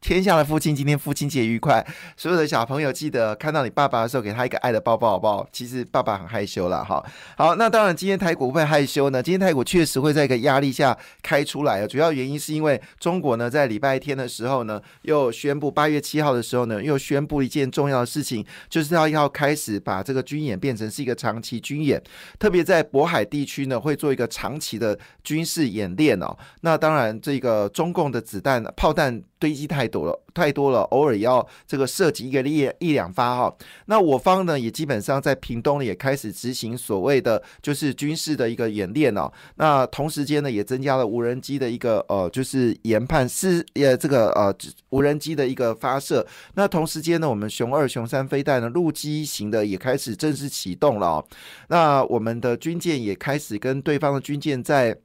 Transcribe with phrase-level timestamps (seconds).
[0.00, 1.84] 天下的父亲，今天父亲节愉快！
[2.16, 5.46] 所有的小朋友记得看到你爸爸的时候，给他一个爱的抱抱，好不好？
[5.52, 7.04] 其实爸爸很害羞了，哈。
[7.36, 9.20] 好，那当然，今天台股会害羞呢。
[9.20, 22.00] 今天台股确实会在一个压力下开出来主要原因是因为中国呢，在礼拜天的时候呢，又宣布八月七号的时候呢，又宣布一件重要的事情，就是要要开始把这个军演变成是一个长期军演，
[22.38, 26.34] 特别在渤海地区呢，会做一个长期的军事演练哦。
[26.60, 29.20] 那当然，这个中共的子弹炮弹。
[29.38, 33.56] 堆积太多了，太多了，偶尔要这个射击一个一一两发哈。
[33.86, 39.30] 那我方呢，也基本上在屏东呢，也开始执行所谓的就是军事的一个演练哦。
[39.56, 44.54] 那同时间呢，也增加了无人机的一个呃，就是研判是呃这个呃
[44.90, 46.26] 无人机的一个发射。
[46.54, 51.24] 那同时间呢，我们熊二、熊三飞弹呢，陆基型的也开始正式启动了。
[51.68, 54.96] 那我们的军舰也开始跟对方的军舰在。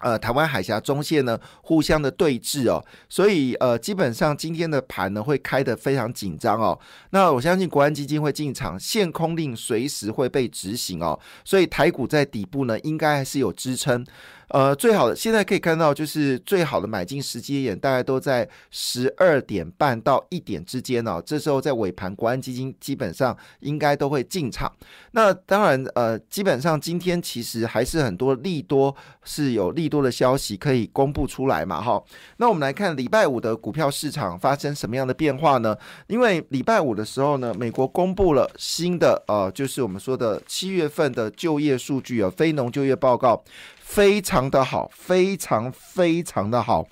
[0.00, 6.78] 呃，台湾海峡中线呢，互相的对峙哦，所以呃，基本上今天的盘呢会开得非常紧张哦。
[7.10, 14.04] 那我相信国安基金会进场，限空令随时会被执行哦，所以台股在底部呢，应该还是有支撑。
[14.48, 21.20] 呃，最好的现在可以看到，就是最好的买进时机点，大概都在十二点半到一点之间哦。
[21.26, 24.72] 这时候在尾盘，国安基金基本上应该都会进场。
[25.10, 32.00] 那当然，呃，基本上今天其实还是很多利多是有利多的消息可以公布出来嘛，哈。
[32.36, 35.76] 那我们来看礼拜五的股票市场发生什么样的变化呢？
[36.06, 43.42] 因为礼拜五的时候呢，美国公布了新的呃，就是我们说的七月份的就业数据啊，非农就业报告。
[43.86, 46.84] 非常的好，非常非常的好。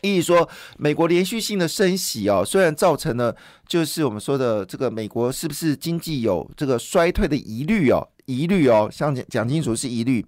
[0.00, 3.34] 意思说，美国连续性的升息哦，虽然造成了
[3.68, 10.24] 就是我们说的这个美国是不是经济有这个衰退的疑虑哦，疑虑哦，想讲讲清楚是疑虑。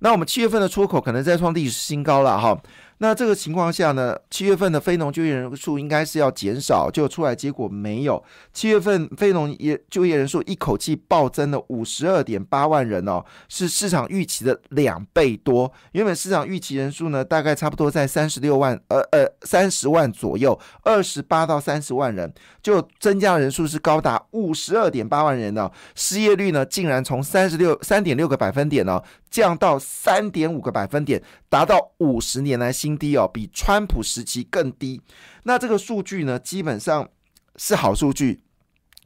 [0.00, 2.60] 那我们七月份的出口可能再创历史新高了哈。
[3.02, 8.22] 那这个情况下呢，七月份的非农就业人数应该是要减少，就出来结果没有。
[8.52, 15.72] 七月份非农业就业人数一口气暴增了五十二点八万人哦，是市场预期的两倍多。
[15.92, 22.30] 原本市场预期人数呢，大概差不多在三十六万，呃呃三十万左右，二十八到三十万人，
[22.60, 25.70] 就增加人数是高达五十二点八万人呢。
[25.94, 32.89] 失业率呢，竟然从三十六三点六个百分点呢，降到三点五个百分点，达到五十年来新。
[32.96, 35.00] 低哦，比川普时期更低。
[35.44, 37.08] 那这个数据呢，基本上
[37.56, 38.40] 是好数据，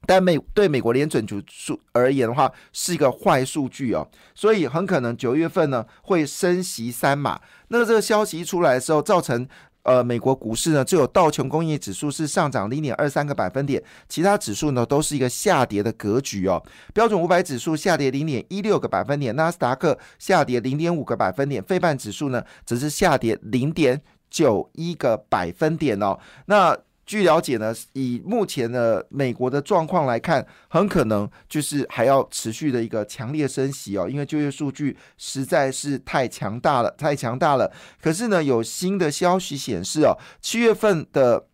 [0.06, 4.08] 但美对美国联准局数而言的话，是一个坏数据哦。
[4.34, 7.40] 所以很可能九月份呢会升息三码。
[7.68, 9.48] 那这个消息一出来的时候，造成
[9.84, 16.62] 呃美国股市呢只有道琼工业指数是上涨零点二三个百分点，其他指数呢都是一个下跌的格局哦。
[16.92, 26.18] 标准五百指数下跌零点一六个百分点，纳斯达克下跌零点五个百分点，费半指数呢只是下跌零点九一个百分点哦。
[26.46, 37.70] 那据了解呢，以目前的美国的状况来看，很可能就是还要持续的一个强烈升息哦，因为就业数据实在是太强大了，太强大了。
[38.02, 41.46] 可是呢，有新的消息显示哦，七月份的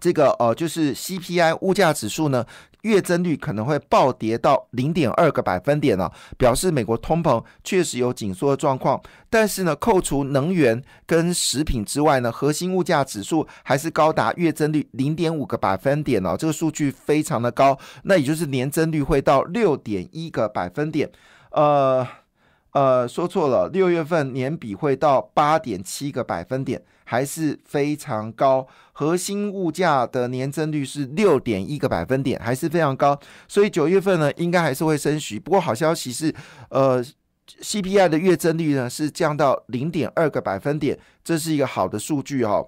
[0.00, 2.44] 这个呃，就是 CPI 物价指数呢。
[2.82, 8.98] 月增率可能会暴跌到零点二个百分点呢，表示美国通膨确实有紧缩的状况。
[9.28, 17.78] 但是呢，扣除能源跟食品之外呢，核心物价指数还是高达月增率零点五个百分点哦，这个数据非常的高。
[18.04, 21.10] 那也就是年增率会到六点一个百分点，
[21.50, 22.08] 呃。
[22.72, 28.66] 呃，说错了，六月份年比会到八点七个百分点，还是非常高。
[28.92, 33.18] 核心物价的年增率是六点一个百分点，还是非常高。
[33.48, 35.38] 所以九月份呢，应该还是会升息。
[35.38, 36.34] 不过好消息是，
[36.68, 37.02] 呃
[37.60, 42.64] ，CPI 的月增率呢是降到零点二个百分点，这是一个好的数据哈。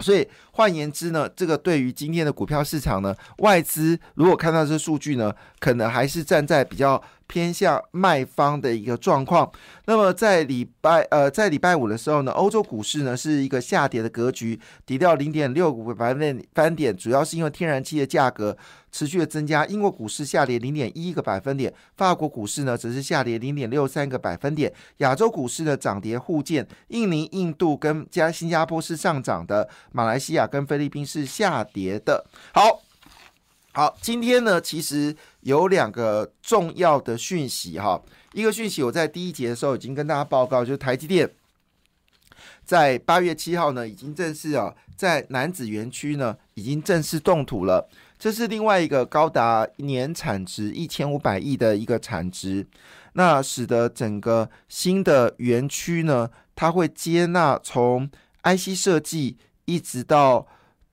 [0.00, 7.00] 所以换言之呢，这个对于今天的股票市场呢，外资如果看到这数据呢，可能还是站在比较。
[7.26, 9.50] 偏向卖方的一个状况。
[9.86, 18.54] 那么在礼拜呃，在礼拜五的时候呢，欧洲股市呢是一个下跌的格局，跌掉零点六个百分翻点，主要是因为天然气的价格
[18.92, 19.64] 持续的增加。
[19.64, 24.70] 英国股市下跌零点一个百分点，法国股市呢则是下跌零点六三个百分点。
[24.98, 32.24] 亚洲股市呢涨跌互见，印尼、印度跟加新加坡是上涨的，马来西亚跟菲律宾是下跌的。
[32.52, 32.82] 好。
[33.76, 38.00] 好，今天呢，其实有两个重要的讯息哈。
[38.32, 41.28] 一个讯息我在第一节的时候已经跟大家报告，就是台积电，
[42.64, 47.88] 在八月七号呢，已经正式啊，在南子园区呢，已经正式动土了。
[48.16, 52.64] 这是另外一个高达年产值一千五百亿的一个产值，
[53.14, 58.08] 那使得整个新的园区呢，它会接纳从
[58.44, 60.46] IC 设计一直到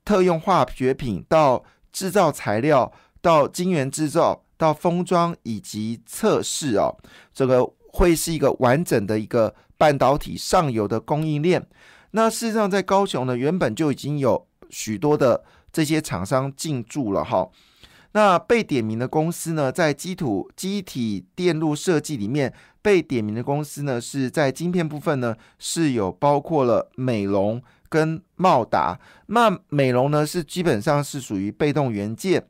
[0.04, 6.96] 特用化学品，到制造材料，到晶圆制造，到封装以及测试哦，
[7.32, 11.66] 这个会是一个完整的一个半导体上游的供应链。
[12.12, 15.44] 那事实上，在高雄呢，原本就已经有许多的。
[15.74, 17.48] 这些厂商进驻了哈，
[18.12, 22.52] 那被点名的公司呢，在基土机体电路设计里面
[22.82, 27.62] 被点名的公司呢，是在晶片部分呢是有包括了美龙
[27.92, 28.98] 跟茂达。
[29.26, 32.46] 那美容呢是基本上是属于被动元件，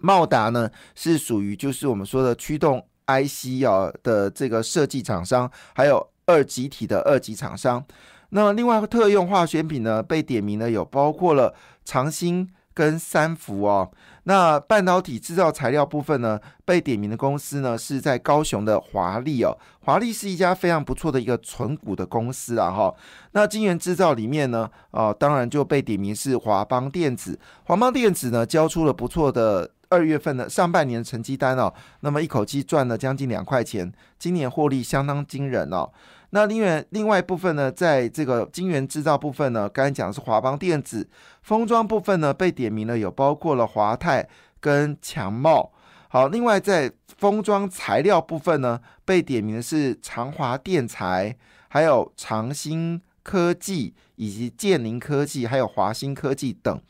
[0.00, 7.84] 茂达呢是属于就是我们说的驱动 IC 啊的这个设计厂商，还有二级体的二级厂商。
[8.30, 13.90] 那另外特用化学品呢被点名的有包括了长兴跟三福哦。
[14.22, 19.58] 那半导体制造材料部分呢被点名的公司呢是在高雄的华丽哦。
[19.80, 22.94] 华丽是一家非常不错的一个纯股的公司啊哈。
[23.32, 27.36] 那晶圆制造里面呢啊当然就被点名是华邦电子。
[27.64, 31.74] 华邦电子呢交出了不错的二月份的上半年成绩单哦。
[32.00, 35.90] 那么一口气赚了将近两块钱，今年获利相当惊人哦。
[36.30, 41.08] 那另外另外一部分呢，在这个晶圆制造部分呢，刚才讲的是华邦电子，
[41.42, 44.28] 封装部分呢被点名了，有包括了华泰
[44.60, 45.72] 跟强茂。
[46.10, 51.36] 好，另外在封装材料部分呢，被点名的是长华电材，
[51.68, 56.80] 还有长兴科技以及建宁科技，还有华兴科技等。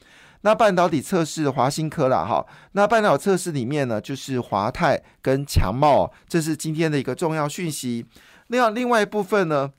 [0.43, 8.07] 那半导体测试华兴科了哈，那半导体测试里面呢，就是华泰跟强茂，这是今天的一个重要讯息。
[8.49, 9.73] 另外，另外一部分呢，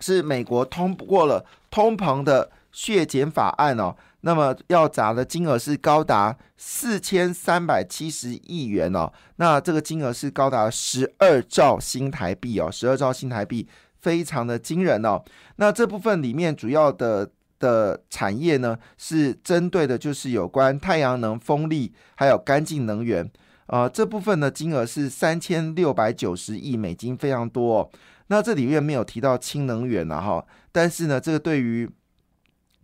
[0.00, 13.66] 是美国通过了通膨的削减法案哦，那么要砸的金额是高达四千三百七十亿元哦，那这个金额是高达十二兆新台币哦，十二兆新台币
[13.98, 15.22] 非常的惊人哦。
[15.56, 23.30] 那这部分里面主要的的产业呢，是针对的就是有关太阳能、风力还有干净能源。
[23.66, 27.90] 呃，这部分的金额是三千六百九十亿美金，非常多。
[28.28, 31.88] 那这里面没有提到氢能源了哈，但是呢，这个对于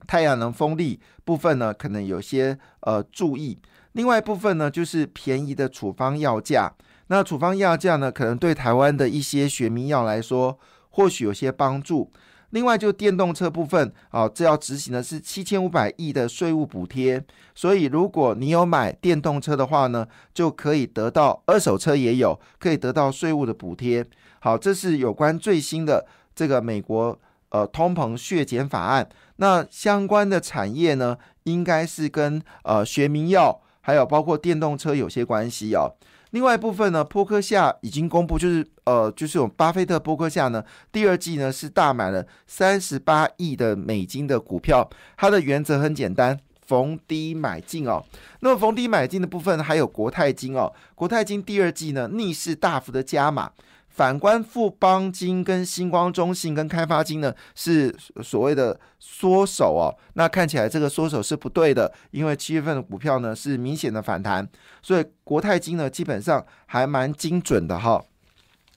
[0.06, 3.58] 太阳能、风力部分呢，可能有些呃注意。
[3.92, 6.72] 另外一部分呢，就是便宜的处方药价。
[7.08, 10.58] 那处方药价呢，可能对台湾的一些学名药来说，
[10.90, 12.10] 或许有些帮助。
[12.52, 24.04] 另外，就电动车部分啊，这要执行的是七千五百亿的税务补贴，所以如果你有买电动车的话呢，就可以得到二手车也有可以得到税务的补贴。
[24.40, 27.18] 好，这是有关最新的这个美国
[27.48, 29.08] 呃通膨削减法案。
[29.36, 35.94] 那相关的产业呢，应该是跟呃学名药还有包括电动车有些关系哦。
[36.32, 44.88] 另外一部分呢，波克夏已经公布，就是呃，就是我们巴菲特波克夏呢，第二季呢是大买了三十八亿的美金的股票。
[45.16, 48.02] 它的原则很简单，逢低买进哦。
[48.40, 53.50] 那么逢低买进的部分还有国泰金哦，国泰金第二季呢逆势大幅的加码。
[53.94, 59.94] 反观富邦金跟星光中信跟开发金呢，是所谓的缩手哦。
[60.14, 64.48] 那看起来这个缩手是不对的，因为七月份的股票呢是明显的反弹，
[64.80, 68.02] 所以国泰金呢基本上还蛮精准的哈。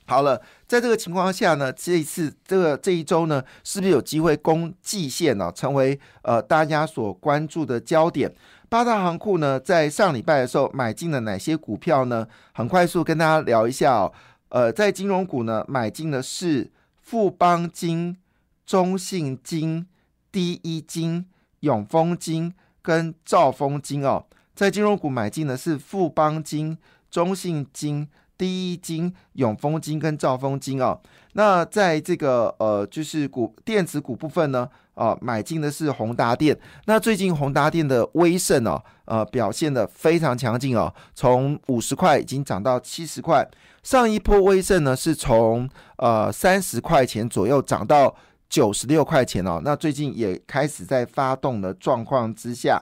[0.07, 5.51] 好了，在这个情况下呢，这一次这个这一周呢，是不是有机会攻季线呢？
[5.55, 8.31] 成为呃大家所关注的焦点。
[8.67, 12.27] 八大行库呢在上礼拜的时候买进了哪些股票呢？
[12.53, 14.11] 很快速跟大家聊一下哦。
[14.49, 16.71] 呃，在金融股呢，买进的是
[17.01, 18.17] 富邦金、
[18.65, 19.87] 中信金、
[20.31, 21.25] 第一金、
[21.61, 24.25] 永丰金跟兆丰金哦。
[24.53, 26.77] 在金融股买进的是富邦金、
[27.11, 30.99] 中信金、第一金、永丰金跟兆丰金哦。
[31.33, 34.69] 那在这个呃，就是股电子股部分呢？
[34.93, 36.57] 啊，买进的是宏达电。
[36.85, 43.45] 那最近宏达电的威盛哦，呃，表现的非常强劲哦，从五十块已经涨到七十块。
[43.83, 48.15] 上一波威盛呢，是从呃三十块钱左右涨到
[48.47, 49.59] 九十六块钱哦。
[49.65, 52.81] 那最近也开始在发动的状况之下，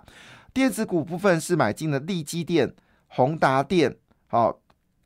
[0.53, 2.71] 电子股部分是买进了利基电、
[3.07, 3.95] 宏达电，
[4.27, 4.59] 好，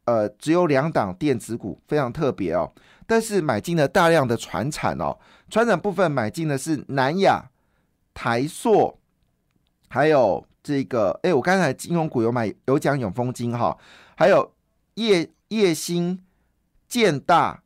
[0.08, 2.72] 呃，只有两档电子股，非常特别哦。
[3.06, 5.18] 但是买进了大量的船产哦。
[5.50, 7.52] 船产部分买进的是南亚、
[8.14, 8.98] 台塑，
[9.90, 13.78] 还有这个，哎，我刚才金融股有买有讲永丰金哈，
[14.16, 14.54] 还有
[14.96, 16.24] 叶叶兴、
[16.88, 17.62] 建大、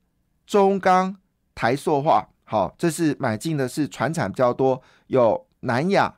[0.47, 1.15] 中钢、
[1.53, 2.27] 台塑化。
[2.43, 6.15] 好，这是买进的是船产比较多，有南亚、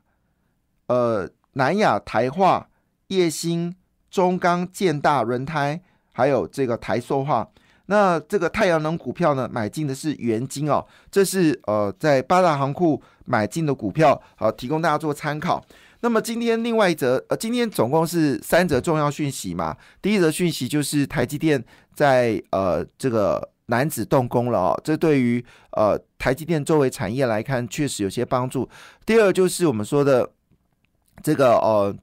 [0.87, 2.69] 呃南亚台化、
[3.07, 3.75] 叶兴、
[4.09, 5.81] 中钢、建大、轮胎，
[6.13, 7.45] 还有这个台塑化。
[7.87, 15.61] 那这个太阳能股票呢，买进的是元金哦，这是呃在八大行库买进的股票，好提供大家做参考。
[15.99, 19.75] 那么今天另外一则，呃，今天总共是三则重要讯息嘛。
[20.01, 21.61] 第一则讯息就是台积电
[21.93, 28.67] 在呃这个南子动工了哦，这对于呃台积电作为产业来看确实有些帮助。
[29.05, 30.29] 第二就是我们说的
[31.21, 31.95] 这个呃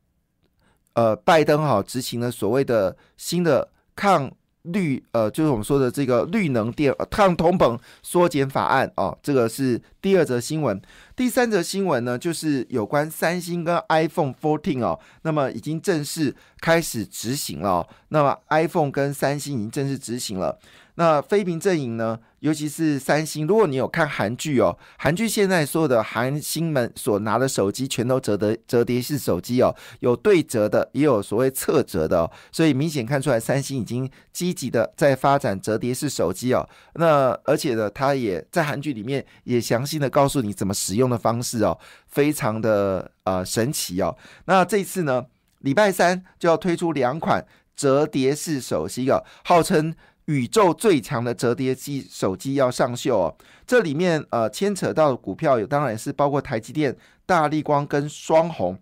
[0.94, 3.66] 呃拜登哈执行了所谓的新的
[4.00, 4.32] 抗。
[4.64, 10.78] 绿呃，就是我们说的这个绿能电抗通膨缩减法案啊，这个是第二则新闻。
[11.16, 17.88] 第三则新闻呢，就是有关三星跟 iPhone fourteen 哦，那么已经正式开始执行了。
[18.08, 20.58] 那么 iPhone 跟三星已经正式执行了。
[21.00, 22.20] 那非屏阵营呢？
[22.40, 36.68] 尤其是三星，如果你有看韩剧哦，韩剧现在所有的韩星们所拿的手机全都折的折叠式手机哦，有对折的，也有所谓侧折的，哦所以明显看出来三星已经积极的在发展折叠式手机哦。
[36.96, 41.78] 那而且呢，它也在韩剧里面也详细的告诉你怎么使用的方式哦，
[42.08, 44.14] 非常的呃神奇哦。
[44.44, 45.24] 那这次呢，
[45.60, 49.94] 礼拜三就要推出两款折叠式手机哦，号称。
[50.30, 56.96] 宇宙最强的折叠机手机要上秀哦，这里面呃牵扯到的股票有，当然是包括台积电、
[57.26, 58.78] 大力光跟双红。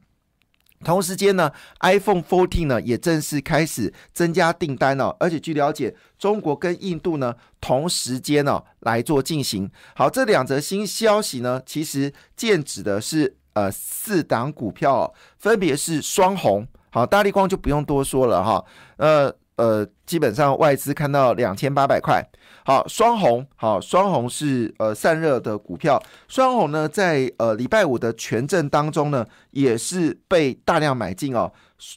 [0.85, 1.51] 同时间呢
[1.81, 9.71] ，iPhone 14呢也正式开始增加订单哦，而且据了解，中国跟印度呢同时间呢来做进行。
[9.97, 16.69] 好，这两则新消息呢，其实剑指的是呃四档股票，分别是双红。
[16.91, 18.63] 好，大力光就不用多说了哈，
[18.99, 19.35] 呃。
[19.59, 22.25] 呃，基本上外资看到两千八百块。
[22.65, 26.01] 好，双红，好，双红是呃散热的股票。
[26.29, 31.53] 双红呢，在呃礼拜五的权证当中呢，也是被大量买进哦。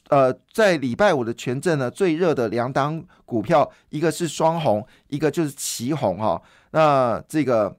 [0.08, 6.42] 呃，在礼拜五的权证呢，最热的两档股票，一个是双红，一个就是旗红哈。
[6.72, 7.76] 那这个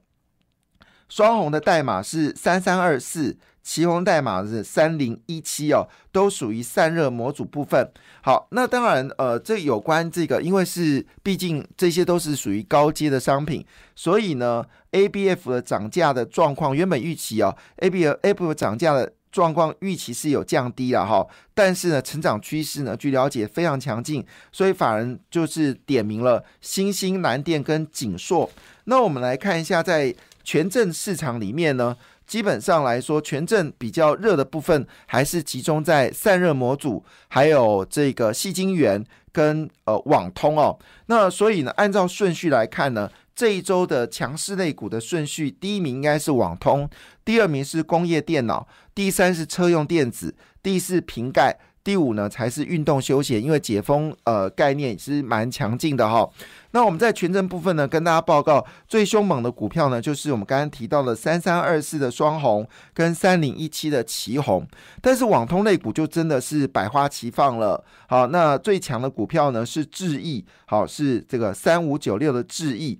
[1.08, 3.36] 双红的代码是三三二四。
[3.64, 7.90] 旗红代码是三零一七哦，都属于散热模组部分。
[8.22, 13.64] 好，那当然，呃，这有关这个，因为是毕竟这些都是属于高阶的商品，
[13.96, 28.50] 所以呢，A B F 的涨价的状况，原本预期啊，A B F 涨价的状况预期是有降低了哈，但是呢，成长趋势呢，据了解非常强劲，所以法人就是点名了新兴南电跟景硕。
[28.84, 31.96] 那我们来看一下，在权证市场里面呢。
[32.26, 40.78] 基本上来说，全镇比较热的部分还是集中在散热模组，还有这个细晶圆跟呃网通哦。
[41.06, 46.88] 那所以呢，按照顺序来看呢，这一周的强势类股的顺序，第一名应该是网通，
[47.24, 51.58] 第二名是工业电脑，第三是车用电子，第四瓶盖。
[51.84, 56.26] 第五呢，才是运动休闲，因为解封呃概念是蛮强劲的哈。
[56.70, 64.66] 那我们在全证部分呢，跟大家报告最凶猛的股票呢，就是我们刚刚提到的三三二四的双红跟三零一七的旗红。
[65.02, 67.84] 但是网通类股就真的是百花齐放了。
[68.08, 72.98] 好，那最强的股票呢是智易，好是这个三五九六的智易。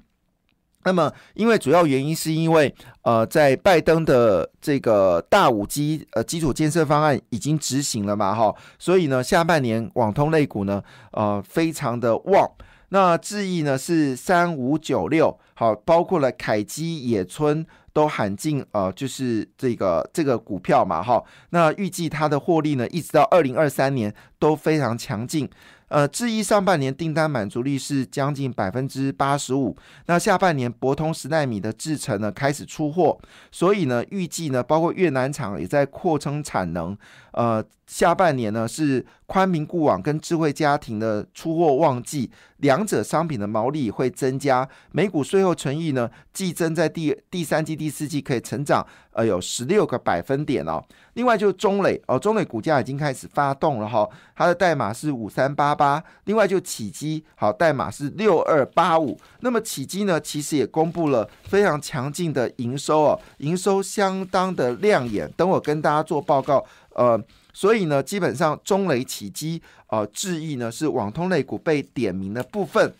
[0.85, 2.73] 那么，因为主要原因是因为，
[3.03, 12.49] 呃，在拜登的这个大五基呃基础建设方案已经执行了嘛，哈，所以呢，下半年网通类股呢，呃，非常的旺。
[12.91, 21.21] 那智毅呢是三五九六，好，包括了凯基、野村都喊进，呃，就是这个这个股票嘛，哈。
[21.51, 25.49] 那预计它的获利呢，一直到二零二三年都非常强劲。
[25.89, 29.77] 呃，智毅上半年订单满足率是将近百分之八十五，
[30.07, 33.19] 那下半年博通十纳米的制程呢开始出货，
[33.53, 36.97] 所以呢，预计呢，包括越南厂也在扩充产能。
[37.33, 50.83] 呃，下半年呢是宽频固网跟智慧家庭的出货旺季，两者商品的毛利会增加，每股税后存益呢，季增在第第三季、第四季可以成长，呃，有十六个百分点哦。
[51.15, 56.03] 另外就中磊哦，中磊股价已经开始发动了哈，它的代码是五三八八。
[56.25, 59.19] 另外就起基，好，代码是六二八五。
[59.41, 65.31] 那么起基呢，其实也公布了非常强劲的营收哦，营收相当的亮眼。
[65.37, 66.65] 等我跟大家做报告，
[66.95, 67.19] 呃，
[67.55, 72.93] 所以呢，基本上中雷起基，呃，智毅呢是网通类股被点名的部分。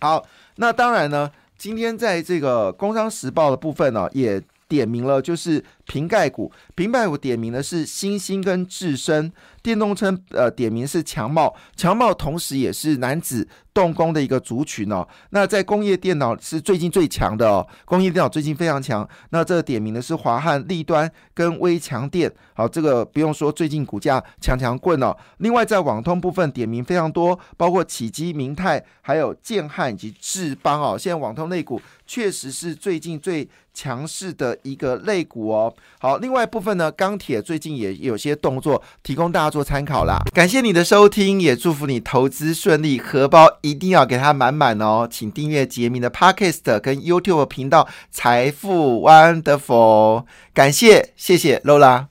[0.00, 0.22] 好，
[0.56, 15.06] 那当然呢，今天在这个工商时报的部分呢，也点名了，就是瓶盖股，瓶盖股点名的是新兴跟智深，电动车呃点名是强茂，强茂同时也是男子动工的一个族群哦。
[15.30, 19.08] 那在工业电脑是最近最强的哦，工业电脑最近非常强。
[19.30, 25.16] 那这个点名的是华汉、立端跟微强电，好，这个不用说，最近股价强强棍哦。
[25.38, 30.96] 另外在网通部分点名非常多，包括启基、明泰、还有建汉以及智邦哦。
[30.98, 35.72] 现在网通类股确实是最近最强势的一个类股哦。
[35.98, 40.18] 好，另外部分呢，钢铁最近也有些动作，提供大家做参考啦。
[40.32, 45.08] 感谢你的收听，也祝福你投资顺利，荷包一定要给它满满哦。
[45.10, 52.06] 请订阅杰明的 Podcast 跟 YouTube 频道财富 Wonderful，感谢，谢谢 Lola。